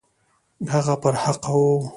[0.73, 1.75] هغه پر حقه وو.